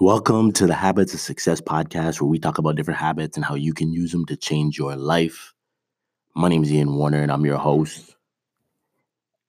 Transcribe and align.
Welcome 0.00 0.52
to 0.52 0.66
the 0.66 0.72
Habits 0.72 1.12
of 1.12 1.20
Success 1.20 1.60
podcast, 1.60 2.22
where 2.22 2.28
we 2.28 2.38
talk 2.38 2.56
about 2.56 2.74
different 2.74 2.98
habits 2.98 3.36
and 3.36 3.44
how 3.44 3.54
you 3.54 3.74
can 3.74 3.92
use 3.92 4.12
them 4.12 4.24
to 4.26 4.34
change 4.34 4.78
your 4.78 4.96
life. 4.96 5.52
My 6.34 6.48
name 6.48 6.62
is 6.62 6.72
Ian 6.72 6.96
Warner, 6.96 7.20
and 7.20 7.30
I'm 7.30 7.44
your 7.44 7.58
host. 7.58 8.16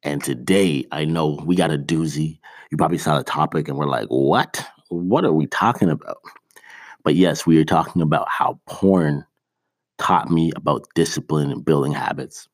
And 0.04 0.22
today, 0.22 0.86
I 0.92 1.06
know 1.06 1.40
we 1.46 1.56
got 1.56 1.72
a 1.72 1.78
doozy. 1.78 2.38
You 2.70 2.76
probably 2.76 2.98
saw 2.98 3.18
the 3.18 3.24
topic, 3.24 3.70
and 3.70 3.78
we're 3.78 3.88
like, 3.88 4.10
what? 4.10 4.68
What 4.90 5.24
are 5.24 5.32
we 5.32 5.48
talking 5.48 5.90
about? 5.90 6.18
But 7.06 7.16
yes, 7.16 7.46
we 7.46 7.58
are 7.58 7.64
talking 7.64 8.02
about 8.02 8.28
how 8.28 8.60
porn 8.66 9.26
taught 10.00 10.30
me 10.30 10.52
about 10.58 10.86
discipline 10.96 11.50
and 11.50 11.64
building 11.64 11.94
habits. 11.94 12.50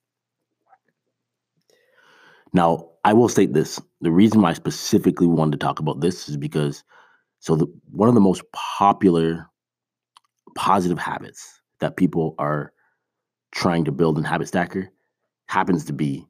Now, 2.53 2.91
I 3.03 3.13
will 3.13 3.27
state 3.27 3.53
this. 3.53 3.81
The 4.01 4.11
reason 4.11 4.43
why 4.43 4.51
I 4.51 4.53
specifically 4.53 5.25
wanted 5.25 5.53
to 5.53 5.65
talk 5.65 5.79
about 5.79 6.01
this 6.01 6.29
is 6.29 6.37
because 6.37 6.83
so 7.39 7.55
the, 7.55 7.67
one 7.91 8.09
of 8.09 8.15
the 8.15 8.21
most 8.21 8.43
popular 8.53 9.47
positive 10.55 10.97
habits 10.97 11.61
that 11.79 11.97
people 11.97 12.35
are 12.39 12.73
trying 13.51 13.85
to 13.85 13.91
build 13.91 14.17
in 14.17 14.23
Habit 14.23 14.47
Stacker 14.47 14.89
happens 15.47 15.85
to 15.85 15.93
be 15.93 16.25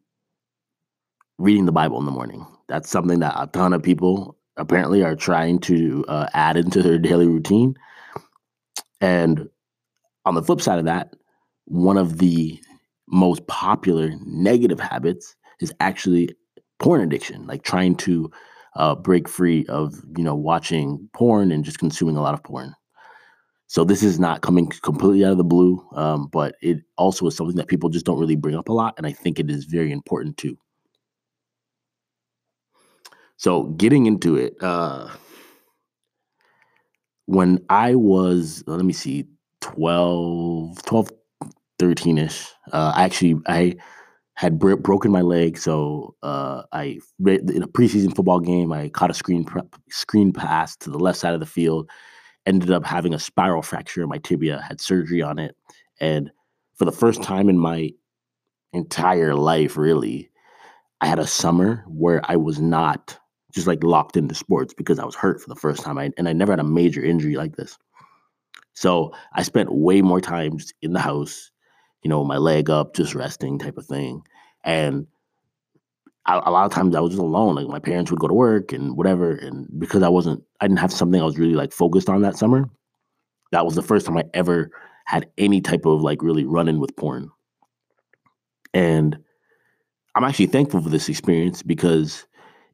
reading 1.38 1.66
the 1.66 1.72
Bible 1.72 2.00
in 2.00 2.06
the 2.06 2.12
morning. 2.12 2.46
That's 2.68 2.90
something 2.90 3.20
that 3.20 3.36
a 3.38 3.48
ton 3.48 3.74
of 3.74 3.82
people 3.84 4.38
apparently 4.58 5.04
are 5.04 5.16
trying 5.16 5.60
to 5.60 6.04
uh, 6.08 6.28
add 6.34 6.58
into 6.58 6.82
their 6.82 6.98
daily 6.98 7.28
routine. 7.28 7.76
And 9.02 9.48
on 10.26 10.36
the 10.36 10.44
flip 10.44 10.62
side 10.62 10.80
of 10.80 10.86
that, 10.86 11.16
one 11.66 11.98
of 11.98 12.18
the 12.18 12.60
most 13.08 13.46
popular 13.48 14.12
negative 14.26 14.80
habits 14.80 15.36
is 15.60 15.74
actually 15.80 16.36
porn 16.80 17.02
addiction, 17.02 17.48
like 17.48 17.64
trying 17.64 17.96
to 17.96 18.30
uh, 18.78 18.96
break 18.96 19.28
free 19.28 19.66
of 19.68 19.96
you 20.16 20.24
know 20.24 20.36
watching 20.36 21.10
porn 21.14 21.52
and 21.52 21.66
just 21.66 21.80
consuming 21.80 22.16
a 22.16 22.22
lot 22.22 22.34
of 22.34 22.44
porn. 22.44 22.74
So 23.68 23.84
this 23.84 24.02
is 24.02 24.18
not 24.18 24.42
coming 24.42 24.68
completely 24.82 25.26
out 25.26 25.34
of 25.34 25.38
the 25.38 25.44
blue, 25.44 25.86
um, 25.94 26.30
but 26.32 26.56
it 26.62 26.78
also 26.98 27.28
is 27.28 27.36
something 27.36 27.58
that 27.58 27.68
people 27.68 27.90
just 27.90 28.06
don't 28.06 28.20
really 28.20 28.38
bring 28.38 28.56
up 28.56 28.70
a 28.70 28.74
lot, 28.74 28.94
and 28.98 29.06
I 29.06 29.12
think 29.12 29.40
it 29.40 29.50
is 29.50 29.66
very 29.66 29.92
important 29.92 30.38
too. 30.38 30.58
So 33.36 33.64
getting 33.64 34.06
into 34.06 34.36
it, 34.38 34.56
uh, 34.62 35.10
when 37.26 37.60
I 37.70 37.96
was, 37.96 38.64
let 38.68 38.86
me 38.86 38.94
see, 38.94 39.26
12, 39.62 40.82
12 40.84 41.10
13ish, 41.80 42.50
uh, 42.72 42.94
I 42.96 43.04
actually, 43.04 43.40
I 43.48 43.76
had 44.38 44.60
bro- 44.60 44.78
broken 44.78 45.12
my 45.12 45.22
leg, 45.22 45.58
so 45.58 46.16
uh, 46.22 46.62
I 46.72 47.00
in 47.26 47.64
a 47.64 47.68
preseason 47.68 48.16
football 48.16 48.40
game, 48.40 48.72
I 48.72 48.90
caught 48.90 49.10
a 49.10 49.16
screen 49.16 49.46
screen 49.90 50.32
pass 50.32 50.78
to 50.78 50.92
the 50.92 51.00
left 51.00 51.18
side 51.18 51.34
of 51.34 51.40
the 51.40 51.48
field, 51.48 51.90
ended 52.46 52.70
up 52.70 52.86
having 52.86 53.16
a 53.16 53.20
spiral 53.20 53.64
fracture 53.64 54.04
in 54.04 54.10
my 54.10 54.20
tibia, 54.20 54.62
had 54.62 54.80
surgery 54.80 55.24
on 55.24 55.40
it, 55.40 55.56
and 56.00 56.30
for 56.76 56.86
the 56.86 56.92
first 56.92 57.24
time 57.24 57.50
in 57.50 57.58
my 57.58 57.90
entire 58.74 59.34
life, 59.34 59.76
really, 59.76 60.30
I 61.02 61.08
had 61.08 61.18
a 61.18 61.26
summer 61.26 61.84
where 61.88 62.22
I 62.26 62.36
was 62.36 62.60
not 62.60 63.18
just 63.52 63.66
like 63.66 63.84
locked 63.84 64.18
into 64.18 64.36
sports 64.36 64.72
because 64.72 65.00
I 65.00 65.06
was 65.06 65.16
hurt 65.16 65.42
for 65.42 65.50
the 65.50 65.56
first 65.56 65.82
time, 65.82 65.98
I, 65.98 66.12
and 66.16 66.30
I 66.30 66.34
never 66.34 66.52
had 66.52 66.60
a 66.60 66.64
major 66.64 67.04
injury 67.04 67.38
like 67.38 67.56
this. 67.56 67.76
So 68.76 69.16
I 69.34 69.42
spent 69.42 69.74
way 69.74 70.04
more 70.04 70.22
time 70.22 70.60
in 70.84 70.94
the 70.94 71.00
house 71.00 71.50
you 72.08 72.10
know, 72.10 72.24
my 72.24 72.38
leg 72.38 72.70
up, 72.70 72.96
just 72.96 73.14
resting 73.14 73.60
type 73.60 73.78
of 73.78 73.86
thing. 73.86 74.22
And 74.64 75.08
I, 76.26 76.38
a 76.38 76.52
lot 76.52 76.66
of 76.66 76.72
times 76.72 76.96
I 76.96 77.02
was 77.02 77.12
just 77.12 77.22
alone. 77.22 77.56
Like 77.56 77.68
my 77.68 77.80
parents 77.80 78.10
would 78.10 78.22
go 78.22 78.30
to 78.30 78.34
work 78.34 78.72
and 78.72 78.96
whatever. 78.96 79.36
And 79.36 79.68
because 79.78 80.04
I 80.04 80.08
wasn't, 80.08 80.42
I 80.62 80.70
didn't 80.70 80.80
have 80.80 80.94
something 80.94 81.20
I 81.20 81.26
was 81.26 81.38
really 81.38 81.56
like 81.56 81.74
focused 81.74 82.08
on 82.08 82.22
that 82.22 82.38
summer. 82.38 82.70
That 83.52 83.66
was 83.66 83.76
the 83.76 83.82
first 83.82 84.06
time 84.06 84.16
I 84.16 84.24
ever 84.34 84.72
had 85.04 85.30
any 85.38 85.60
type 85.60 85.86
of 85.86 86.00
like 86.00 86.22
really 86.22 86.46
running 86.46 86.80
with 86.80 86.96
porn. 86.96 87.30
And 88.74 89.18
I'm 90.16 90.24
actually 90.24 90.48
thankful 90.48 90.82
for 90.82 90.90
this 90.90 91.10
experience 91.10 91.62
because 91.62 92.26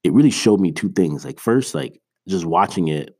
it 0.03 0.13
really 0.13 0.29
showed 0.29 0.59
me 0.59 0.71
two 0.71 0.91
things. 0.91 1.25
Like 1.25 1.39
first, 1.39 1.73
like 1.73 1.99
just 2.27 2.45
watching 2.45 2.87
it 2.87 3.17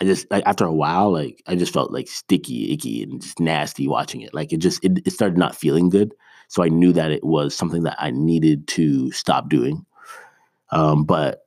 I 0.00 0.04
just 0.04 0.30
like 0.30 0.44
after 0.46 0.64
a 0.64 0.72
while, 0.72 1.12
like 1.12 1.42
I 1.46 1.54
just 1.54 1.72
felt 1.72 1.92
like 1.92 2.08
sticky, 2.08 2.72
icky, 2.72 3.02
and 3.02 3.20
just 3.20 3.40
nasty 3.40 3.86
watching 3.86 4.22
it. 4.22 4.34
Like 4.34 4.52
it 4.52 4.58
just 4.58 4.84
it, 4.84 4.98
it 5.06 5.12
started 5.12 5.38
not 5.38 5.56
feeling 5.56 5.88
good. 5.88 6.14
So 6.48 6.62
I 6.62 6.68
knew 6.68 6.92
that 6.92 7.10
it 7.10 7.24
was 7.24 7.54
something 7.54 7.82
that 7.84 7.96
I 7.98 8.10
needed 8.10 8.66
to 8.68 9.10
stop 9.12 9.48
doing. 9.48 9.84
Um, 10.70 11.04
but 11.04 11.42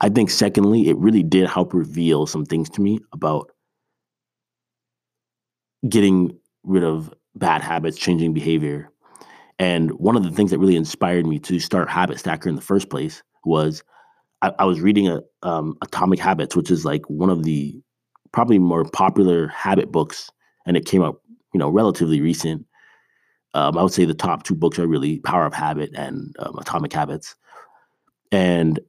I 0.00 0.08
think 0.08 0.30
secondly, 0.30 0.88
it 0.88 0.96
really 0.98 1.22
did 1.22 1.48
help 1.48 1.72
reveal 1.72 2.26
some 2.26 2.44
things 2.44 2.68
to 2.70 2.80
me 2.80 3.00
about 3.12 3.50
getting 5.88 6.38
rid 6.62 6.84
of 6.84 7.12
bad 7.34 7.62
habits, 7.62 7.96
changing 7.96 8.34
behavior. 8.34 8.90
And 9.58 9.92
one 9.92 10.16
of 10.16 10.24
the 10.24 10.30
things 10.30 10.50
that 10.50 10.58
really 10.58 10.76
inspired 10.76 11.26
me 11.26 11.38
to 11.40 11.58
start 11.60 11.88
Habit 11.88 12.18
Stacker 12.18 12.48
in 12.48 12.56
the 12.56 12.60
first 12.60 12.90
place 12.90 13.22
was 13.44 13.82
I, 14.44 14.52
I 14.58 14.64
was 14.64 14.80
reading 14.80 15.08
a 15.08 15.22
um, 15.42 15.76
Atomic 15.82 16.20
Habits, 16.20 16.54
which 16.54 16.70
is 16.70 16.84
like 16.84 17.08
one 17.08 17.30
of 17.30 17.44
the 17.44 17.80
probably 18.32 18.58
more 18.58 18.84
popular 18.84 19.48
habit 19.48 19.90
books, 19.90 20.30
and 20.66 20.76
it 20.76 20.84
came 20.84 21.02
out 21.02 21.20
you 21.54 21.58
know 21.58 21.70
relatively 21.70 22.20
recent. 22.20 22.66
Um, 23.54 23.78
I 23.78 23.82
would 23.82 23.92
say 23.92 24.04
the 24.04 24.14
top 24.14 24.42
two 24.42 24.54
books 24.54 24.78
are 24.78 24.86
really 24.86 25.20
Power 25.20 25.46
of 25.46 25.54
Habit 25.54 25.90
and 25.94 26.34
um, 26.40 26.58
Atomic 26.58 26.92
Habits. 26.92 27.36
And 28.32 28.80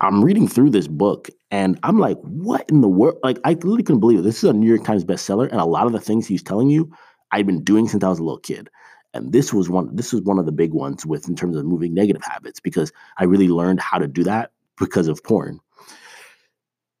I'm 0.00 0.24
reading 0.24 0.46
through 0.46 0.70
this 0.70 0.86
book 0.86 1.28
and 1.50 1.76
I'm 1.82 1.98
like, 1.98 2.18
what 2.20 2.70
in 2.70 2.82
the 2.82 2.88
world? 2.88 3.18
Like, 3.24 3.40
I 3.42 3.54
literally 3.54 3.82
couldn't 3.82 3.98
believe 3.98 4.20
it. 4.20 4.22
This 4.22 4.44
is 4.44 4.48
a 4.48 4.52
New 4.52 4.68
York 4.68 4.84
Times 4.84 5.04
bestseller. 5.04 5.50
And 5.50 5.60
a 5.60 5.64
lot 5.64 5.86
of 5.86 5.92
the 5.92 5.98
things 5.98 6.28
he's 6.28 6.42
telling 6.42 6.70
you, 6.70 6.88
I've 7.32 7.46
been 7.46 7.64
doing 7.64 7.88
since 7.88 8.04
I 8.04 8.08
was 8.08 8.20
a 8.20 8.22
little 8.22 8.38
kid. 8.38 8.70
And 9.12 9.32
this 9.32 9.52
was 9.52 9.68
one, 9.68 9.96
this 9.96 10.12
was 10.12 10.22
one 10.22 10.38
of 10.38 10.46
the 10.46 10.52
big 10.52 10.72
ones 10.72 11.04
with 11.04 11.28
in 11.28 11.34
terms 11.34 11.56
of 11.56 11.64
moving 11.64 11.92
negative 11.92 12.22
habits 12.22 12.60
because 12.60 12.92
I 13.18 13.24
really 13.24 13.48
learned 13.48 13.80
how 13.80 13.98
to 13.98 14.06
do 14.06 14.22
that 14.22 14.52
because 14.78 15.08
of 15.08 15.22
porn. 15.22 15.60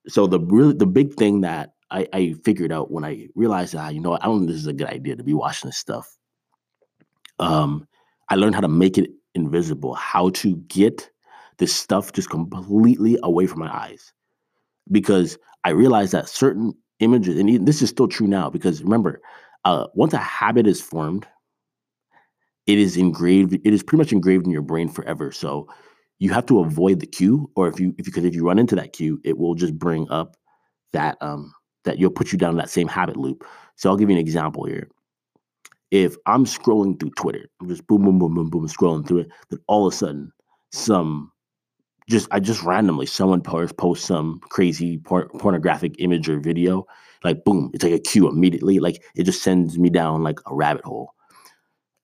So 0.08 0.26
the 0.26 0.40
really 0.40 0.74
the 0.74 0.86
big 0.86 1.14
thing 1.14 1.40
that 1.40 1.72
I, 1.90 2.08
I 2.12 2.34
figured 2.44 2.72
out 2.72 2.90
when 2.90 3.04
I 3.04 3.28
realized 3.34 3.74
that 3.74 3.94
you 3.94 4.00
know 4.00 4.14
I 4.14 4.24
don't 4.24 4.40
think 4.40 4.50
this 4.50 4.60
is 4.60 4.66
a 4.66 4.72
good 4.72 4.88
idea 4.88 5.16
to 5.16 5.24
be 5.24 5.34
watching 5.34 5.68
this 5.68 5.78
stuff. 5.78 6.16
Um, 7.38 7.86
I 8.28 8.36
learned 8.36 8.54
how 8.54 8.60
to 8.60 8.68
make 8.68 8.98
it 8.98 9.10
invisible, 9.34 9.94
how 9.94 10.30
to 10.30 10.56
get 10.68 11.10
this 11.58 11.74
stuff 11.74 12.12
just 12.12 12.30
completely 12.30 13.18
away 13.22 13.46
from 13.46 13.60
my 13.60 13.74
eyes, 13.74 14.12
because 14.90 15.38
I 15.64 15.70
realized 15.70 16.12
that 16.12 16.28
certain 16.28 16.74
images, 17.00 17.38
and 17.38 17.66
this 17.66 17.82
is 17.82 17.90
still 17.90 18.08
true 18.08 18.26
now, 18.26 18.48
because 18.50 18.82
remember, 18.82 19.20
uh, 19.64 19.86
once 19.94 20.12
a 20.12 20.18
habit 20.18 20.66
is 20.66 20.80
formed, 20.80 21.26
it 22.66 22.78
is 22.78 22.96
engraved. 22.96 23.54
It 23.54 23.74
is 23.74 23.82
pretty 23.82 23.98
much 23.98 24.12
engraved 24.12 24.46
in 24.46 24.52
your 24.52 24.62
brain 24.62 24.88
forever. 24.88 25.32
So 25.32 25.68
you 26.18 26.30
have 26.32 26.46
to 26.46 26.60
avoid 26.60 27.00
the 27.00 27.06
cue, 27.06 27.50
or 27.56 27.68
if 27.68 27.78
you 27.78 27.94
if 27.98 28.06
you 28.06 28.12
because 28.12 28.24
if 28.24 28.34
you 28.34 28.44
run 28.44 28.58
into 28.58 28.76
that 28.76 28.92
cue, 28.92 29.20
it 29.24 29.38
will 29.38 29.54
just 29.54 29.78
bring 29.78 30.08
up 30.10 30.36
that 30.92 31.18
um 31.20 31.52
that 31.84 31.98
you'll 31.98 32.10
put 32.10 32.32
you 32.32 32.38
down 32.38 32.56
that 32.56 32.70
same 32.70 32.88
habit 32.88 33.16
loop. 33.16 33.44
So 33.76 33.90
I'll 33.90 33.96
give 33.96 34.10
you 34.10 34.16
an 34.16 34.20
example 34.20 34.64
here. 34.64 34.88
If 35.90 36.16
I'm 36.26 36.44
scrolling 36.44 36.98
through 36.98 37.10
Twitter, 37.10 37.46
I'm 37.60 37.68
just 37.68 37.86
boom, 37.86 38.04
boom, 38.04 38.18
boom, 38.18 38.34
boom, 38.34 38.50
boom, 38.50 38.66
scrolling 38.66 39.06
through 39.06 39.18
it, 39.18 39.28
then 39.50 39.60
all 39.68 39.86
of 39.86 39.92
a 39.92 39.96
sudden, 39.96 40.32
some 40.72 41.30
just 42.08 42.28
I 42.30 42.40
just 42.40 42.62
randomly 42.62 43.06
someone 43.06 43.42
posts 43.42 43.74
post 43.76 44.04
some 44.04 44.40
crazy 44.48 44.98
por- 44.98 45.28
pornographic 45.38 45.96
image 45.98 46.28
or 46.28 46.40
video, 46.40 46.86
like 47.24 47.44
boom, 47.44 47.70
it's 47.74 47.84
like 47.84 47.92
a 47.92 47.98
cue 47.98 48.28
immediately. 48.28 48.78
Like 48.78 49.02
it 49.14 49.24
just 49.24 49.42
sends 49.42 49.78
me 49.78 49.90
down 49.90 50.22
like 50.22 50.40
a 50.46 50.54
rabbit 50.54 50.84
hole 50.84 51.12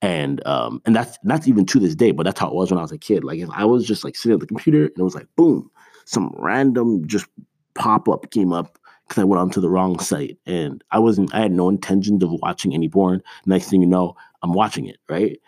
and 0.03 0.45
um 0.45 0.81
and 0.85 0.93
that's 0.93 1.17
that's 1.23 1.47
even 1.47 1.65
to 1.65 1.79
this 1.79 1.95
day 1.95 2.11
but 2.11 2.23
that's 2.23 2.39
how 2.39 2.49
it 2.49 2.53
was 2.53 2.69
when 2.69 2.77
i 2.77 2.81
was 2.81 2.91
a 2.91 2.97
kid. 2.97 3.23
Like 3.23 3.39
if 3.39 3.49
i 3.51 3.65
was 3.65 3.87
just 3.87 4.03
like 4.03 4.15
sitting 4.15 4.35
at 4.35 4.41
the 4.41 4.45
computer 4.45 4.83
and 4.83 4.99
it 4.99 5.01
was 5.03 5.15
like 5.15 5.27
boom 5.35 5.71
some 6.05 6.35
random 6.37 7.07
just 7.07 7.25
pop 7.73 8.09
up 8.09 8.29
came 8.29 8.51
up 8.51 8.77
because 9.07 9.21
i 9.21 9.23
went 9.23 9.39
onto 9.39 9.61
the 9.61 9.69
wrong 9.69 9.97
site. 9.99 10.37
And 10.45 10.83
i 10.91 10.99
wasn't 10.99 11.33
i 11.33 11.39
had 11.39 11.53
no 11.53 11.69
intentions 11.69 12.21
of 12.21 12.31
watching 12.33 12.73
any 12.73 12.89
porn. 12.89 13.23
Next 13.45 13.69
thing 13.69 13.81
you 13.81 13.87
know 13.87 14.15
i'm 14.43 14.51
watching 14.53 14.85
it 14.85 14.97
right? 15.09 15.39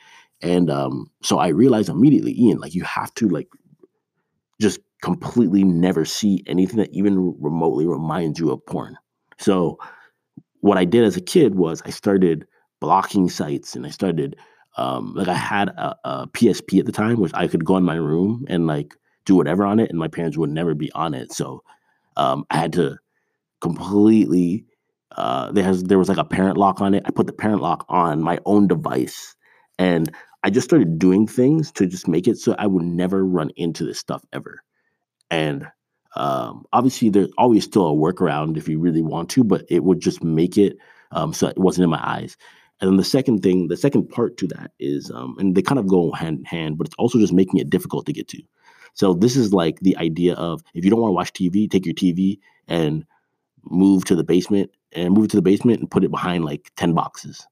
And 0.42 0.70
um 0.72 1.12
so 1.22 1.38
i 1.38 1.50
realized 1.50 1.90
immediately 1.90 2.34
ian 2.40 2.60
like 2.60 2.74
you 2.74 2.84
have 2.86 3.14
to 3.16 3.28
like 3.28 3.50
just 4.62 4.80
completely 5.02 5.66
never 5.66 6.06
see 6.06 6.44
anything 6.48 6.78
that 6.78 6.94
even 6.94 7.36
remotely 7.42 7.86
reminds 7.86 8.40
you 8.40 8.52
of 8.52 8.66
porn. 8.66 8.96
So 9.38 9.78
what 10.62 10.78
i 10.78 10.86
did 10.86 11.04
as 11.04 11.18
a 11.18 11.22
kid 11.22 11.56
was 11.56 11.82
i 11.86 11.90
started 11.90 12.48
blocking 12.80 13.30
sites 13.30 13.76
and 13.76 13.86
I 13.86 13.90
started 13.90 14.36
um, 14.78 15.14
like 15.16 15.28
I 15.28 15.34
had 15.36 15.70
a, 15.70 15.96
a, 16.04 16.28
PSP 16.28 16.80
at 16.80 16.86
the 16.86 16.92
time, 16.92 17.20
which 17.20 17.34
I 17.34 17.48
could 17.48 17.66
go 17.66 17.78
in 17.78 17.84
my 17.84 17.96
room 17.96 18.46
and 18.50 18.68
like 18.68 18.96
do 19.26 19.36
whatever 19.36 19.66
on 19.66 19.80
it, 19.80 19.90
and 19.90 20.00
my 20.00 20.08
parents 20.08 20.38
would 20.38 20.50
never 20.52 20.74
be 20.76 20.92
on 20.94 21.14
it. 21.14 21.32
So 21.32 21.64
um, 22.18 22.46
I 22.52 22.58
had 22.58 22.74
to 22.74 22.98
completely. 23.62 24.66
Uh, 25.18 25.52
there 25.52 25.64
has 25.64 25.84
there 25.84 26.00
was 26.00 26.10
like 26.10 26.18
a 26.18 26.26
parent 26.26 26.58
lock 26.58 26.82
on 26.82 26.94
it. 26.94 27.04
I 27.06 27.12
put 27.12 27.28
the 27.28 27.34
parent 27.34 27.62
lock 27.62 27.86
on 27.90 28.22
my 28.22 28.40
own 28.46 28.68
device, 28.68 29.36
and 29.80 30.12
I 30.44 30.50
just 30.50 30.66
started 30.68 31.00
doing 31.00 31.28
things 31.28 31.72
to 31.74 31.88
just 31.88 32.08
make 32.08 32.28
it 32.28 32.38
so 32.38 32.56
I 32.60 32.68
would 32.68 32.84
never 32.84 33.26
run 33.26 33.52
into 33.56 33.86
this 33.86 34.00
stuff 34.00 34.24
ever. 34.34 34.62
And 35.32 35.68
Um, 36.16 36.66
obviously, 36.72 37.10
there's 37.10 37.32
always 37.38 37.66
still 37.66 37.88
a 37.88 37.94
workaround 37.94 38.58
if 38.58 38.70
you 38.70 38.80
really 38.80 39.02
want 39.02 39.30
to, 39.32 39.44
but 39.44 39.66
it 39.70 39.84
would 39.84 40.00
just 40.00 40.24
make 40.24 40.58
it 40.58 40.78
um, 41.12 41.34
so 41.34 41.48
it 41.48 41.58
wasn't 41.58 41.84
in 41.84 41.90
my 41.90 42.02
eyes. 42.02 42.38
And 42.82 42.90
then 42.90 42.98
the 42.98 43.04
second 43.04 43.42
thing, 43.42 43.68
the 43.68 43.78
second 43.78 44.10
part 44.10 44.38
to 44.38 44.48
that 44.48 44.72
is, 44.80 45.10
um, 45.12 45.36
and 45.40 45.56
they 45.56 45.62
kind 45.62 45.80
of 45.80 45.88
go 45.88 46.12
hand 46.12 46.40
in 46.40 46.46
hand, 46.46 46.78
but 46.78 46.88
it's 46.88 46.96
also 46.98 47.20
just 47.20 47.34
making 47.34 47.60
it 47.60 47.70
difficult 47.70 48.06
to 48.06 48.14
get 48.14 48.28
to. 48.30 48.42
So 48.94 49.14
this 49.14 49.36
is 49.36 49.54
like 49.54 49.80
the 49.80 49.96
idea 49.98 50.34
of 50.36 50.62
if 50.74 50.84
you 50.84 50.92
don't 50.92 51.02
want 51.02 51.12
to 51.12 51.16
watch 51.16 51.34
TV, 51.34 51.70
take 51.70 51.86
your 51.86 51.96
TV 51.96 52.40
and 52.68 53.06
move 53.64 54.06
to 54.06 54.16
the 54.16 54.24
basement 54.24 54.72
and 54.92 55.14
move 55.14 55.26
it 55.26 55.32
to 55.32 55.38
the 55.38 55.42
basement 55.42 55.80
and 55.80 55.92
put 55.92 56.04
it 56.04 56.12
behind 56.12 56.46
like 56.46 56.72
10 56.78 56.94
boxes. 56.94 57.46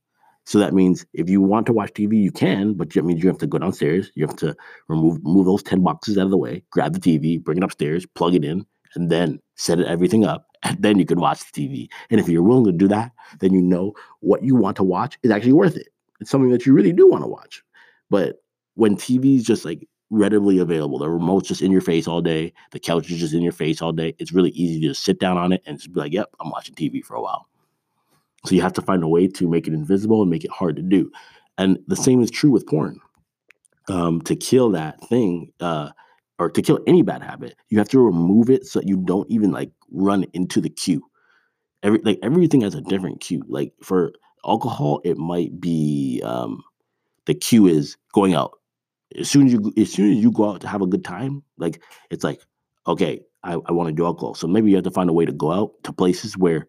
So 0.45 0.59
that 0.59 0.73
means 0.73 1.05
if 1.13 1.29
you 1.29 1.41
want 1.41 1.65
to 1.67 1.73
watch 1.73 1.93
TV, 1.93 2.21
you 2.21 2.31
can, 2.31 2.73
but 2.73 2.89
that 2.91 3.05
means 3.05 3.23
you 3.23 3.29
have 3.29 3.37
to 3.39 3.47
go 3.47 3.57
downstairs. 3.57 4.11
You 4.15 4.27
have 4.27 4.35
to 4.37 4.55
remove 4.89 5.23
move 5.23 5.45
those 5.45 5.63
10 5.63 5.81
boxes 5.83 6.17
out 6.17 6.25
of 6.25 6.31
the 6.31 6.37
way, 6.37 6.63
grab 6.69 6.93
the 6.93 6.99
TV, 6.99 7.41
bring 7.41 7.57
it 7.57 7.63
upstairs, 7.63 8.05
plug 8.05 8.35
it 8.35 8.43
in, 8.43 8.65
and 8.95 9.09
then 9.09 9.39
set 9.55 9.79
everything 9.79 10.25
up. 10.25 10.47
And 10.63 10.81
then 10.81 10.97
you 10.97 11.05
can 11.05 11.19
watch 11.19 11.51
the 11.51 11.67
TV. 11.67 11.89
And 12.09 12.21
if 12.21 12.29
you're 12.29 12.41
willing 12.41 12.63
to 12.65 12.71
do 12.71 12.87
that, 12.87 13.11
then 13.41 13.53
you 13.53 13.61
know 13.61 13.93
what 14.21 14.43
you 14.43 14.55
want 14.55 14.77
to 14.77 14.83
watch 14.83 15.19
is 15.21 15.29
actually 15.29 15.51
worth 15.51 15.75
it. 15.75 15.89
It's 16.21 16.31
something 16.31 16.51
that 16.51 16.65
you 16.65 16.73
really 16.73 16.93
do 16.93 17.09
want 17.09 17.23
to 17.23 17.27
watch. 17.27 17.61
But 18.09 18.41
when 18.75 18.95
TV 18.95 19.35
is 19.35 19.43
just 19.43 19.65
like 19.65 19.87
readily 20.09 20.59
available, 20.59 20.99
the 20.99 21.09
remote's 21.09 21.49
just 21.49 21.61
in 21.61 21.71
your 21.71 21.81
face 21.81 22.07
all 22.07 22.21
day, 22.21 22.53
the 22.71 22.79
couch 22.79 23.11
is 23.11 23.19
just 23.19 23.33
in 23.33 23.41
your 23.41 23.51
face 23.51 23.81
all 23.81 23.91
day, 23.91 24.15
it's 24.19 24.31
really 24.31 24.51
easy 24.51 24.79
to 24.79 24.87
just 24.87 25.03
sit 25.03 25.19
down 25.19 25.37
on 25.37 25.51
it 25.51 25.61
and 25.65 25.77
just 25.77 25.91
be 25.91 25.99
like, 25.99 26.13
yep, 26.13 26.29
I'm 26.39 26.49
watching 26.49 26.75
TV 26.75 27.03
for 27.03 27.15
a 27.15 27.21
while. 27.21 27.47
So 28.45 28.55
you 28.55 28.61
have 28.61 28.73
to 28.73 28.81
find 28.81 29.03
a 29.03 29.07
way 29.07 29.27
to 29.27 29.49
make 29.49 29.67
it 29.67 29.73
invisible 29.73 30.21
and 30.21 30.31
make 30.31 30.43
it 30.43 30.51
hard 30.51 30.75
to 30.75 30.81
do. 30.81 31.11
And 31.57 31.79
the 31.87 31.95
same 31.95 32.21
is 32.21 32.31
true 32.31 32.51
with 32.51 32.67
porn. 32.67 32.99
Um, 33.89 34.21
to 34.21 34.35
kill 34.35 34.69
that 34.71 35.01
thing, 35.09 35.51
uh, 35.59 35.89
or 36.43 36.49
to 36.49 36.61
kill 36.61 36.79
any 36.85 37.01
bad 37.01 37.23
habit, 37.23 37.55
you 37.69 37.77
have 37.77 37.87
to 37.87 37.99
remove 37.99 38.49
it 38.49 38.65
so 38.65 38.81
you 38.83 38.97
don't 38.97 39.29
even 39.31 39.51
like 39.51 39.71
run 39.91 40.25
into 40.33 40.59
the 40.59 40.69
cue. 40.69 41.01
Every 41.83 41.99
like 41.99 42.19
everything 42.21 42.61
has 42.61 42.75
a 42.75 42.81
different 42.81 43.21
cue. 43.21 43.43
Like 43.47 43.71
for 43.81 44.11
alcohol, 44.45 44.99
it 45.05 45.17
might 45.17 45.61
be 45.61 46.21
um, 46.25 46.61
the 47.25 47.33
cue 47.33 47.65
is 47.67 47.95
going 48.13 48.33
out. 48.33 48.51
As 49.17 49.29
soon 49.29 49.47
as 49.47 49.53
you 49.53 49.73
as 49.77 49.91
soon 49.91 50.11
as 50.11 50.17
you 50.17 50.31
go 50.31 50.49
out 50.49 50.61
to 50.61 50.67
have 50.67 50.81
a 50.81 50.87
good 50.87 51.05
time, 51.05 51.43
like 51.57 51.81
it's 52.09 52.25
like 52.25 52.41
okay, 52.87 53.21
I, 53.43 53.53
I 53.53 53.71
want 53.71 53.87
to 53.87 53.95
do 53.95 54.05
alcohol. 54.05 54.33
So 54.33 54.45
maybe 54.45 54.69
you 54.69 54.75
have 54.75 54.83
to 54.83 54.91
find 54.91 55.09
a 55.09 55.13
way 55.13 55.25
to 55.25 55.31
go 55.31 55.53
out 55.53 55.71
to 55.83 55.93
places 55.93 56.37
where 56.37 56.67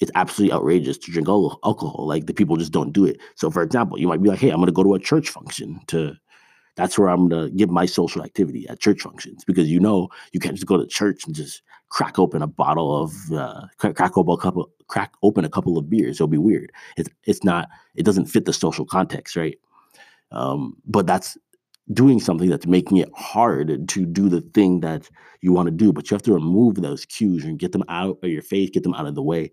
it's 0.00 0.10
absolutely 0.14 0.54
outrageous 0.54 0.96
to 0.96 1.12
drink 1.12 1.28
alcohol. 1.28 2.06
Like 2.06 2.26
the 2.26 2.32
people 2.32 2.56
just 2.56 2.72
don't 2.72 2.92
do 2.92 3.04
it. 3.04 3.20
So, 3.34 3.50
for 3.50 3.62
example, 3.62 3.98
you 3.98 4.08
might 4.08 4.22
be 4.22 4.30
like, 4.30 4.38
"Hey, 4.38 4.48
I'm 4.48 4.64
to 4.64 4.72
go 4.72 4.82
to 4.82 4.94
a 4.94 4.98
church 4.98 5.28
function 5.28 5.80
to." 5.88 6.14
That's 6.76 6.98
where 6.98 7.08
I'm 7.08 7.28
to 7.30 7.50
get 7.50 7.68
my 7.68 7.86
social 7.86 8.22
activity 8.22 8.66
at 8.68 8.80
church 8.80 9.02
functions 9.02 9.44
because 9.44 9.70
you 9.70 9.78
know 9.78 10.08
you 10.32 10.40
can't 10.40 10.54
just 10.54 10.66
go 10.66 10.76
to 10.76 10.86
church 10.86 11.26
and 11.26 11.34
just 11.34 11.62
crack 11.90 12.18
open 12.18 12.40
a 12.40 12.46
bottle 12.46 13.02
of 13.02 13.12
uh, 13.32 13.66
crack 13.76 14.16
open 14.16 14.32
a 14.32 14.38
couple 14.38 14.70
crack 14.88 15.12
open 15.22 15.44
a 15.44 15.50
couple 15.50 15.76
of 15.76 15.90
beers. 15.90 16.16
It'll 16.16 16.28
be 16.28 16.38
weird. 16.38 16.72
It's 16.96 17.10
it's 17.24 17.44
not. 17.44 17.68
It 17.94 18.04
doesn't 18.04 18.26
fit 18.26 18.46
the 18.46 18.52
social 18.52 18.86
context, 18.86 19.36
right? 19.36 19.58
Um, 20.30 20.76
but 20.86 21.06
that's 21.06 21.36
doing 21.92 22.20
something 22.20 22.48
that's 22.48 22.66
making 22.66 22.98
it 22.98 23.10
hard 23.14 23.88
to 23.88 24.06
do 24.06 24.28
the 24.28 24.40
thing 24.40 24.80
that 24.80 25.10
you 25.42 25.52
want 25.52 25.66
to 25.66 25.72
do. 25.72 25.92
But 25.92 26.10
you 26.10 26.14
have 26.14 26.22
to 26.22 26.32
remove 26.32 26.76
those 26.76 27.04
cues 27.04 27.44
and 27.44 27.58
get 27.58 27.72
them 27.72 27.84
out 27.88 28.18
of 28.22 28.30
your 28.30 28.42
face, 28.42 28.70
get 28.70 28.82
them 28.82 28.94
out 28.94 29.06
of 29.06 29.14
the 29.14 29.22
way. 29.22 29.50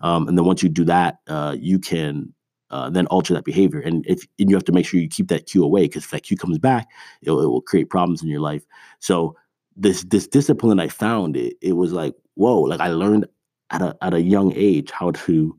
Um, 0.00 0.28
and 0.28 0.38
then 0.38 0.44
once 0.44 0.62
you 0.62 0.68
do 0.68 0.84
that, 0.84 1.18
uh, 1.28 1.54
you 1.58 1.78
can 1.78 2.32
uh, 2.72 2.90
then 2.90 3.06
alter 3.06 3.34
that 3.34 3.44
behavior. 3.44 3.80
And 3.80 4.04
if 4.08 4.26
and 4.38 4.50
you 4.50 4.56
have 4.56 4.64
to 4.64 4.72
make 4.72 4.86
sure 4.86 4.98
you 4.98 5.08
keep 5.08 5.28
that 5.28 5.46
cue 5.46 5.62
away 5.62 5.82
because 5.82 6.04
if 6.04 6.10
that 6.10 6.24
cue 6.24 6.36
comes 6.36 6.58
back, 6.58 6.88
it, 7.20 7.30
it, 7.30 7.34
will 7.34 7.60
create 7.60 7.90
problems 7.90 8.22
in 8.22 8.28
your 8.28 8.40
life. 8.40 8.64
So 8.98 9.36
this 9.76 10.02
this 10.04 10.26
discipline 10.26 10.80
I 10.80 10.88
found 10.88 11.36
it 11.36 11.56
it 11.60 11.74
was 11.74 11.92
like 11.92 12.14
whoa, 12.34 12.60
like 12.60 12.80
I 12.80 12.88
learned 12.88 13.26
at 13.70 13.82
a 13.82 13.96
at 14.02 14.14
a 14.14 14.22
young 14.22 14.52
age 14.54 14.90
how 14.90 15.10
to 15.12 15.56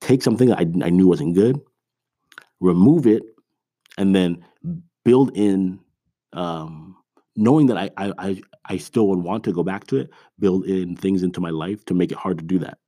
take 0.00 0.22
something 0.22 0.52
I, 0.52 0.66
I 0.82 0.90
knew 0.90 1.06
wasn't 1.06 1.34
good, 1.34 1.60
remove 2.60 3.06
it, 3.06 3.22
and 3.96 4.14
then 4.14 4.44
build 5.04 5.30
in 5.36 5.80
um, 6.32 6.96
knowing 7.36 7.66
that 7.66 7.76
I, 7.76 7.90
I 7.96 8.42
I 8.68 8.76
still 8.78 9.08
would 9.08 9.20
want 9.20 9.44
to 9.44 9.52
go 9.52 9.62
back 9.62 9.86
to 9.88 9.96
it, 9.96 10.10
build 10.38 10.66
in 10.66 10.96
things 10.96 11.22
into 11.22 11.40
my 11.40 11.50
life 11.50 11.84
to 11.86 11.94
make 11.94 12.10
it 12.10 12.18
hard 12.18 12.38
to 12.38 12.44
do 12.44 12.58
that. 12.60 12.78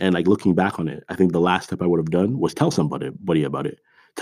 And 0.00 0.14
like 0.14 0.26
looking 0.26 0.54
back 0.54 0.78
on 0.78 0.88
it, 0.88 1.04
I 1.08 1.14
think 1.14 1.32
the 1.32 1.40
last 1.40 1.64
step 1.64 1.82
I 1.82 1.86
would 1.86 1.98
have 1.98 2.10
done 2.10 2.38
was 2.38 2.54
tell 2.54 2.70
somebody 2.70 3.10
buddy 3.20 3.44
about 3.44 3.66
it. 3.66 3.80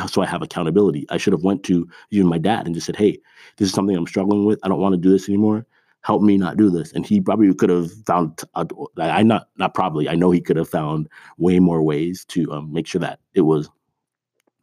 So 0.09 0.23
I 0.23 0.27
have 0.27 0.43
accountability. 0.43 1.05
I 1.11 1.17
should 1.17 1.33
have 1.33 1.43
went 1.43 1.65
to 1.65 1.89
even 2.11 2.29
my 2.29 2.39
dad 2.39 2.67
and 2.67 2.75
just 2.75 2.87
said, 2.87 2.97
"Hey, 2.97 3.19
this 3.57 3.69
is 3.69 3.75
something 3.75 3.97
I'm 3.97 4.07
struggling 4.07 4.45
with. 4.45 4.61
I 4.63 4.69
don't 4.69 4.81
want 4.81 4.93
to 4.93 5.01
do 5.01 5.11
this 5.11 5.29
anymore. 5.29 5.67
Help 6.03 6.23
me 6.23 6.37
not 6.37 6.57
do 6.57 6.71
this." 6.71 6.93
And 6.93 7.05
he 7.05 7.21
probably 7.21 7.53
could 7.55 7.71
have 7.71 7.91
found. 8.07 8.41
Uh, 8.55 8.67
I 8.99 9.25
not 9.25 9.49
not 9.57 9.75
probably. 9.75 10.09
I 10.09 10.15
know 10.15 10.31
he 10.31 10.41
could 10.41 10.57
have 10.57 10.69
found 10.69 11.09
way 11.39 11.59
more 11.59 11.83
ways 11.83 12.25
to 12.27 12.53
um, 12.53 12.73
make 12.73 12.87
sure 12.87 13.01
that 13.01 13.19
it 13.35 13.43
was 13.43 13.69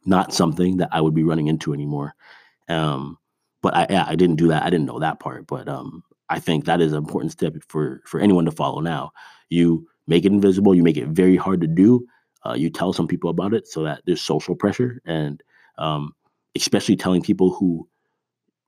not 0.06 0.32
something 0.32 0.78
that 0.78 0.88
I 0.92 1.00
would 1.02 1.14
be 1.14 1.24
running 1.24 1.48
into 1.48 1.74
anymore. 1.74 2.14
Um, 2.68 3.18
but 3.60 3.76
I, 3.76 4.06
I 4.08 4.16
didn't 4.16 4.36
do 4.36 4.48
that. 4.48 4.62
I 4.62 4.70
didn't 4.70 4.86
know 4.86 4.98
that 4.98 5.20
part. 5.20 5.46
But 5.46 5.68
um, 5.68 6.02
I 6.30 6.40
think 6.40 6.64
that 6.64 6.80
is 6.80 6.92
an 6.92 6.98
important 6.98 7.32
step 7.32 7.54
for 7.68 8.00
for 8.06 8.18
anyone 8.18 8.46
to 8.46 8.52
follow. 8.52 8.80
Now, 8.80 9.12
you 9.50 9.86
make 10.08 10.24
it 10.24 10.32
invisible. 10.32 10.74
You 10.74 10.82
make 10.82 10.96
it 10.96 11.08
very 11.08 11.36
hard 11.36 11.60
to 11.60 11.68
do. 11.68 12.04
Uh, 12.44 12.54
you 12.54 12.70
tell 12.70 12.92
some 12.92 13.06
people 13.06 13.30
about 13.30 13.54
it 13.54 13.68
so 13.68 13.84
that 13.84 14.02
there's 14.06 14.20
social 14.20 14.56
pressure, 14.56 15.00
and 15.04 15.42
um, 15.76 16.12
especially 16.56 16.96
telling 16.96 17.22
people 17.22 17.52
who 17.52 17.88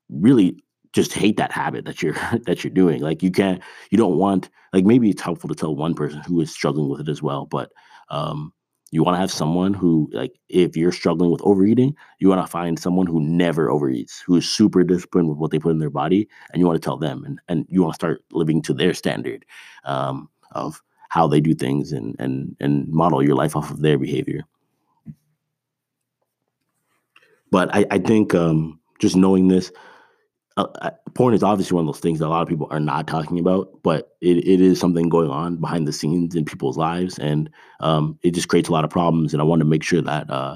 really 0.09 0.57
just 0.93 1.13
hate 1.13 1.37
that 1.37 1.51
habit 1.51 1.85
that 1.85 2.01
you're 2.01 2.13
that 2.45 2.63
you're 2.63 2.71
doing. 2.71 3.01
Like 3.01 3.21
you 3.21 3.31
can't, 3.31 3.61
you 3.89 3.97
don't 3.97 4.17
want. 4.17 4.49
Like 4.71 4.85
maybe 4.85 5.09
it's 5.09 5.21
helpful 5.21 5.49
to 5.49 5.55
tell 5.55 5.75
one 5.75 5.95
person 5.95 6.21
who 6.21 6.39
is 6.39 6.51
struggling 6.51 6.89
with 6.89 7.01
it 7.01 7.09
as 7.09 7.21
well, 7.21 7.45
but 7.45 7.71
um, 8.09 8.53
you 8.91 9.03
want 9.03 9.15
to 9.15 9.19
have 9.19 9.31
someone 9.31 9.73
who, 9.73 10.09
like, 10.11 10.37
if 10.49 10.75
you're 10.75 10.91
struggling 10.91 11.31
with 11.31 11.41
overeating, 11.43 11.95
you 12.19 12.27
want 12.27 12.45
to 12.45 12.51
find 12.51 12.77
someone 12.77 13.07
who 13.07 13.21
never 13.21 13.69
overeats, 13.69 14.21
who 14.25 14.35
is 14.35 14.49
super 14.49 14.83
disciplined 14.83 15.29
with 15.29 15.37
what 15.37 15.51
they 15.51 15.59
put 15.59 15.71
in 15.71 15.79
their 15.79 15.89
body, 15.89 16.27
and 16.51 16.59
you 16.59 16.67
want 16.67 16.81
to 16.81 16.85
tell 16.85 16.97
them, 16.97 17.23
and, 17.23 17.39
and 17.47 17.65
you 17.69 17.81
want 17.81 17.93
to 17.93 17.95
start 17.95 18.23
living 18.31 18.61
to 18.63 18.73
their 18.73 18.93
standard 18.93 19.45
um, 19.85 20.29
of 20.51 20.81
how 21.11 21.27
they 21.27 21.41
do 21.41 21.53
things, 21.53 21.91
and 21.91 22.15
and 22.19 22.55
and 22.61 22.87
model 22.87 23.21
your 23.21 23.35
life 23.35 23.53
off 23.57 23.69
of 23.69 23.81
their 23.81 23.97
behavior. 23.99 24.43
But 27.51 27.75
I, 27.75 27.85
I 27.91 27.97
think 27.99 28.33
um, 28.33 28.79
just 28.99 29.17
knowing 29.17 29.49
this, 29.49 29.73
uh, 30.55 30.91
porn 31.13 31.33
is 31.33 31.43
obviously 31.43 31.75
one 31.75 31.85
of 31.85 31.93
those 31.93 31.99
things 31.99 32.19
that 32.19 32.27
a 32.27 32.29
lot 32.29 32.41
of 32.43 32.47
people 32.47 32.67
are 32.71 32.79
not 32.79 33.07
talking 33.07 33.39
about, 33.39 33.83
but 33.83 34.15
it, 34.21 34.37
it 34.37 34.61
is 34.61 34.79
something 34.79 35.09
going 35.09 35.29
on 35.29 35.57
behind 35.57 35.85
the 35.85 35.91
scenes 35.91 36.33
in 36.33 36.45
people's 36.45 36.77
lives, 36.77 37.19
and 37.19 37.49
um, 37.81 38.17
it 38.23 38.31
just 38.31 38.47
creates 38.47 38.69
a 38.69 38.71
lot 38.71 38.85
of 38.85 38.89
problems. 38.89 39.33
And 39.33 39.41
I 39.41 39.45
want 39.45 39.59
to 39.59 39.65
make 39.65 39.83
sure 39.83 40.01
that 40.01 40.29
uh, 40.29 40.55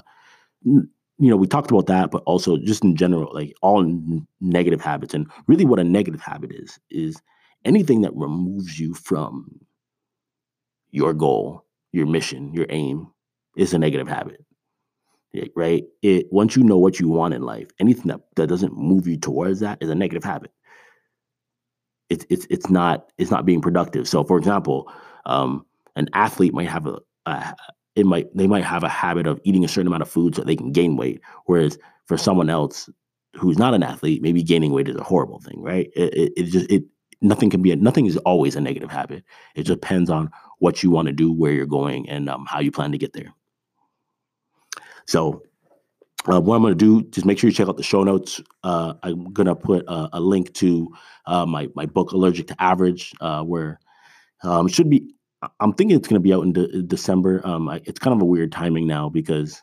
you 0.63 0.87
know 1.19 1.35
we 1.35 1.47
talked 1.47 1.69
about 1.69 1.87
that, 1.87 2.11
but 2.11 2.23
also 2.25 2.55
just 2.55 2.81
in 2.81 2.95
general, 2.95 3.29
like 3.33 3.53
all 3.61 3.81
n- 3.81 4.25
negative 4.39 4.79
habits, 4.79 5.13
and 5.13 5.29
really 5.47 5.65
what 5.65 5.79
a 5.79 5.83
negative 5.83 6.21
habit 6.21 6.53
is 6.53 6.79
is 6.89 7.21
anything 7.65 8.03
that 8.03 8.15
removes 8.15 8.79
you 8.79 8.93
from 8.93 9.59
your 10.91 11.13
goal, 11.13 11.65
your 11.91 12.05
mission, 12.05 12.53
your 12.53 12.67
aim 12.69 13.07
is 13.55 13.73
a 13.73 13.77
negative 13.77 14.07
habit 14.07 14.45
right? 15.55 15.83
It 16.01 16.27
once 16.31 16.55
you 16.55 16.63
know 16.63 16.77
what 16.77 16.99
you 16.99 17.09
want 17.09 17.33
in 17.33 17.41
life, 17.41 17.67
anything 17.79 18.07
that, 18.07 18.21
that 18.35 18.47
doesn't 18.47 18.77
move 18.77 19.07
you 19.07 19.17
towards 19.17 19.59
that 19.59 19.79
is 19.81 19.89
a 19.89 19.95
negative 19.95 20.23
habit. 20.23 20.51
It's 22.09 22.25
it's 22.29 22.47
it's 22.49 22.69
not 22.69 23.11
it's 23.17 23.31
not 23.31 23.45
being 23.45 23.61
productive. 23.61 24.07
So, 24.07 24.23
for 24.23 24.37
example, 24.37 24.91
um, 25.25 25.65
an 25.95 26.07
athlete 26.13 26.53
might 26.53 26.69
have 26.69 26.85
a, 26.85 26.99
a 27.25 27.55
it 27.95 28.05
might 28.05 28.35
they 28.35 28.47
might 28.47 28.63
have 28.63 28.83
a 28.83 28.89
habit 28.89 29.27
of 29.27 29.39
eating 29.43 29.65
a 29.65 29.67
certain 29.67 29.87
amount 29.87 30.03
of 30.03 30.09
food 30.09 30.35
so 30.35 30.43
they 30.43 30.55
can 30.55 30.71
gain 30.71 30.97
weight, 30.97 31.21
whereas 31.45 31.77
for 32.05 32.17
someone 32.17 32.49
else 32.49 32.89
who's 33.35 33.57
not 33.57 33.73
an 33.73 33.83
athlete, 33.83 34.21
maybe 34.21 34.43
gaining 34.43 34.71
weight 34.71 34.87
is 34.87 34.95
a 34.95 35.03
horrible 35.03 35.39
thing, 35.39 35.61
right? 35.61 35.89
It, 35.95 36.13
it, 36.13 36.33
it 36.37 36.43
just 36.43 36.71
it 36.71 36.83
nothing 37.21 37.49
can 37.49 37.61
be 37.61 37.71
a, 37.71 37.75
nothing 37.75 38.05
is 38.05 38.17
always 38.17 38.55
a 38.55 38.61
negative 38.61 38.91
habit. 38.91 39.23
It 39.55 39.65
depends 39.65 40.09
on 40.09 40.29
what 40.59 40.83
you 40.83 40.89
want 40.89 41.07
to 41.07 41.13
do, 41.13 41.31
where 41.31 41.51
you're 41.51 41.65
going, 41.65 42.09
and 42.09 42.29
um, 42.29 42.45
how 42.47 42.59
you 42.59 42.71
plan 42.71 42.91
to 42.91 42.97
get 42.97 43.13
there. 43.13 43.33
So 45.07 45.43
uh, 46.27 46.41
what 46.41 46.55
I'm 46.55 46.61
going 46.61 46.77
to 46.77 47.01
do, 47.01 47.07
just 47.09 47.25
make 47.25 47.37
sure 47.37 47.49
you 47.49 47.55
check 47.55 47.67
out 47.67 47.77
the 47.77 47.83
show 47.83 48.03
notes. 48.03 48.41
Uh, 48.63 48.93
I'm 49.03 49.31
going 49.31 49.47
to 49.47 49.55
put 49.55 49.85
a, 49.87 50.09
a, 50.13 50.19
link 50.19 50.53
to 50.55 50.89
uh, 51.27 51.45
my 51.45 51.69
my 51.75 51.85
book, 51.85 52.11
Allergic 52.11 52.47
to 52.47 52.61
Average, 52.61 53.13
uh, 53.21 53.43
where 53.43 53.79
um, 54.43 54.67
should 54.67 54.89
be. 54.89 55.13
I'm 55.59 55.73
thinking 55.73 55.95
it's 55.95 56.07
going 56.07 56.19
to 56.19 56.23
be 56.23 56.33
out 56.33 56.43
in 56.43 56.53
de- 56.53 56.81
December. 56.81 57.45
Um, 57.45 57.69
I, 57.69 57.81
it's 57.85 57.99
kind 57.99 58.15
of 58.15 58.21
a 58.21 58.25
weird 58.25 58.51
timing 58.51 58.87
now 58.87 59.09
because 59.09 59.61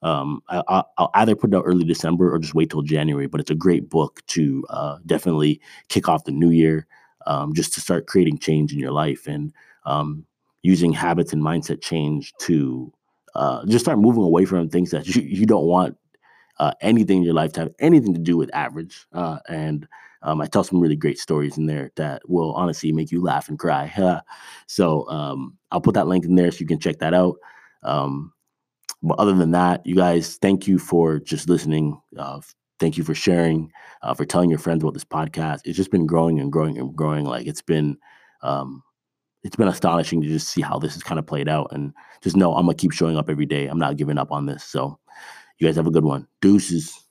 um, 0.00 0.42
I, 0.48 0.82
will 0.98 1.10
either 1.14 1.36
put 1.36 1.52
it 1.52 1.56
out 1.56 1.64
early 1.66 1.84
December 1.84 2.32
or 2.32 2.38
just 2.38 2.54
wait 2.54 2.70
till 2.70 2.82
January. 2.82 3.26
But 3.26 3.40
it's 3.40 3.50
a 3.50 3.56
great 3.56 3.90
book 3.90 4.22
to 4.28 4.64
uh, 4.70 4.98
definitely 5.04 5.60
kick 5.88 6.08
off 6.08 6.24
the 6.24 6.32
new 6.32 6.50
year, 6.50 6.86
um, 7.26 7.52
just 7.52 7.74
to 7.74 7.80
start 7.82 8.06
creating 8.06 8.38
change 8.38 8.72
in 8.72 8.78
your 8.78 8.92
life 8.92 9.26
and 9.26 9.52
um, 9.88 10.24
using 10.62 10.92
habits 10.92 11.32
and 11.32 11.42
mindset 11.42 11.80
change 11.82 12.32
to 12.46 12.92
uh, 13.34 13.64
just 13.66 13.84
start 13.84 13.98
moving 13.98 14.22
away 14.22 14.44
from 14.44 14.68
things 14.68 14.90
that 14.90 15.06
you, 15.14 15.22
you 15.22 15.46
don't 15.46 15.66
want 15.66 15.96
uh, 16.58 16.72
anything 16.80 17.18
in 17.18 17.24
your 17.24 17.34
life 17.34 17.52
to 17.52 17.60
have 17.60 17.72
anything 17.78 18.14
to 18.14 18.20
do 18.20 18.36
with 18.36 18.50
average 18.54 19.06
uh, 19.12 19.38
and 19.48 19.86
Um, 20.22 20.40
I 20.42 20.46
tell 20.50 20.64
some 20.64 20.82
really 20.82 20.96
great 20.98 21.18
stories 21.18 21.58
in 21.58 21.66
there 21.66 21.90
that 21.94 22.22
will 22.26 22.52
honestly 22.58 22.90
make 22.92 23.12
you 23.14 23.22
laugh 23.22 23.48
and 23.48 23.58
cry. 23.58 23.86
so 24.66 25.06
um, 25.08 25.56
I'll 25.70 25.80
put 25.80 25.94
that 25.94 26.08
link 26.10 26.24
in 26.24 26.34
there 26.34 26.50
so 26.50 26.58
you 26.58 26.66
can 26.66 26.80
check 26.80 26.98
that 26.98 27.14
out. 27.14 27.36
Um, 27.84 28.32
but 29.02 29.18
other 29.22 29.34
than 29.34 29.52
that, 29.52 29.86
you 29.86 29.94
guys, 29.94 30.36
thank 30.42 30.66
you 30.66 30.78
for 30.78 31.20
just 31.20 31.48
listening. 31.48 32.00
Uh, 32.18 32.40
thank 32.80 32.98
you 32.98 33.04
for 33.04 33.14
sharing, 33.14 33.70
uh, 34.02 34.14
for 34.14 34.26
telling 34.26 34.50
your 34.50 34.58
friends 34.58 34.82
about 34.82 34.94
this 34.94 35.06
podcast. 35.06 35.60
It's 35.64 35.76
just 35.78 35.92
been 35.92 36.06
growing 36.06 36.40
and 36.40 36.50
growing 36.50 36.78
and 36.78 36.90
growing. 36.96 37.24
Like 37.24 37.46
it's 37.46 37.62
been, 37.62 37.96
um, 38.42 38.82
it's 39.48 39.56
been 39.56 39.66
astonishing 39.66 40.20
to 40.20 40.28
just 40.28 40.50
see 40.50 40.60
how 40.60 40.78
this 40.78 40.92
has 40.92 41.02
kind 41.02 41.18
of 41.18 41.26
played 41.26 41.48
out. 41.48 41.68
And 41.72 41.94
just 42.20 42.36
know 42.36 42.54
I'm 42.54 42.66
gonna 42.66 42.74
keep 42.74 42.92
showing 42.92 43.16
up 43.16 43.30
every 43.30 43.46
day. 43.46 43.66
I'm 43.66 43.78
not 43.78 43.96
giving 43.96 44.18
up 44.18 44.30
on 44.30 44.44
this. 44.44 44.62
So, 44.62 44.98
you 45.56 45.66
guys 45.66 45.76
have 45.76 45.86
a 45.86 45.90
good 45.90 46.04
one. 46.04 46.28
Deuces. 46.42 47.07